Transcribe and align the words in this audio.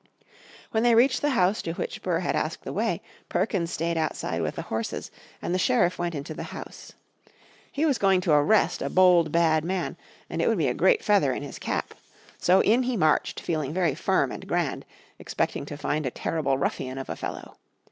When 0.71 0.81
they 0.81 0.95
reached 0.95 1.21
the 1.21 1.29
house 1.29 1.61
to 1.61 1.73
which 1.73 2.01
Burr 2.01 2.21
had 2.21 2.35
asked 2.35 2.63
the 2.63 2.73
way, 2.73 3.03
Perkins 3.29 3.69
stayed 3.69 3.97
outside 3.97 4.41
with 4.41 4.55
the 4.55 4.63
horses, 4.63 5.11
and 5.43 5.53
the 5.53 5.59
sheriff 5.59 5.99
went 5.99 6.15
into 6.15 6.33
the 6.33 6.41
house. 6.49 6.93
He 7.71 7.85
was 7.85 7.99
going 7.99 8.19
to 8.21 8.31
arrest 8.31 8.81
a 8.81 8.89
bold 8.89 9.31
bad 9.31 9.63
man, 9.63 9.97
and 10.27 10.41
it 10.41 10.47
would 10.47 10.57
be 10.57 10.67
a 10.69 10.73
great 10.73 11.03
feather 11.03 11.31
in 11.33 11.43
his 11.43 11.59
cap. 11.59 11.93
So 12.39 12.61
in 12.61 12.81
he 12.81 12.97
marched 12.97 13.41
feeling 13.41 13.75
very 13.75 13.93
firm 13.93 14.31
and 14.31 14.47
grand, 14.47 14.85
expecting 15.19 15.67
to 15.67 15.77
find 15.77 16.07
a 16.07 16.09
terrible 16.09 16.57
ruffian 16.57 16.97
of 16.97 17.07
a 17.07 17.15
fellow. 17.15 17.57